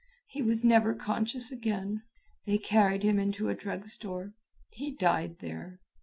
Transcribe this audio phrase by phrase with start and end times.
[0.29, 2.01] He was never conscious again.
[2.47, 4.33] They carried him into a drug store.
[4.71, 5.77] He died there."